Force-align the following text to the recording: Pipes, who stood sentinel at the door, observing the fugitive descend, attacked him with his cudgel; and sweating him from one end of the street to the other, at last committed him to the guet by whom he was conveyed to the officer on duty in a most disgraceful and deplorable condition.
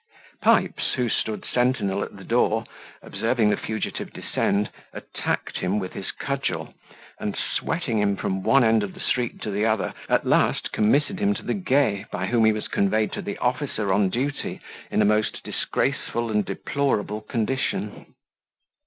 Pipes, 0.41 0.93
who 0.95 1.09
stood 1.09 1.45
sentinel 1.45 2.01
at 2.03 2.15
the 2.17 2.23
door, 2.23 2.63
observing 3.03 3.51
the 3.51 3.55
fugitive 3.55 4.11
descend, 4.11 4.71
attacked 4.93 5.59
him 5.59 5.77
with 5.77 5.93
his 5.93 6.09
cudgel; 6.09 6.73
and 7.19 7.37
sweating 7.37 7.99
him 7.99 8.15
from 8.15 8.41
one 8.41 8.63
end 8.63 8.81
of 8.81 8.95
the 8.95 8.99
street 8.99 9.43
to 9.43 9.51
the 9.51 9.63
other, 9.63 9.93
at 10.09 10.25
last 10.25 10.71
committed 10.71 11.19
him 11.19 11.35
to 11.35 11.43
the 11.43 11.53
guet 11.53 12.09
by 12.09 12.25
whom 12.25 12.45
he 12.45 12.51
was 12.51 12.67
conveyed 12.67 13.11
to 13.11 13.21
the 13.21 13.37
officer 13.37 13.93
on 13.93 14.09
duty 14.09 14.59
in 14.89 15.03
a 15.03 15.05
most 15.05 15.43
disgraceful 15.43 16.31
and 16.31 16.45
deplorable 16.47 17.21
condition. 17.21 18.15